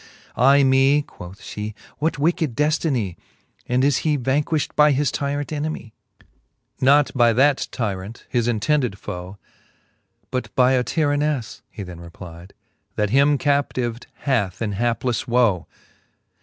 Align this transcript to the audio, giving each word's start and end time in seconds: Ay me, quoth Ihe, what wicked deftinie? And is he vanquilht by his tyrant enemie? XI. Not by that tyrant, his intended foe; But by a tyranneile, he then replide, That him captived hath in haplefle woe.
Ay 0.35 0.63
me, 0.63 1.03
quoth 1.03 1.55
Ihe, 1.55 1.75
what 1.99 2.17
wicked 2.17 2.55
deftinie? 2.55 3.17
And 3.67 3.83
is 3.83 3.97
he 3.97 4.17
vanquilht 4.17 4.75
by 4.75 4.93
his 4.93 5.11
tyrant 5.11 5.49
enemie? 5.53 5.91
XI. 6.79 6.85
Not 6.85 7.11
by 7.13 7.33
that 7.33 7.67
tyrant, 7.71 8.25
his 8.27 8.47
intended 8.47 8.97
foe; 8.97 9.37
But 10.31 10.49
by 10.55 10.71
a 10.71 10.83
tyranneile, 10.83 11.61
he 11.69 11.83
then 11.83 11.99
replide, 11.99 12.53
That 12.95 13.11
him 13.11 13.37
captived 13.37 14.07
hath 14.25 14.59
in 14.59 14.73
haplefle 14.73 15.27
woe. 15.27 15.67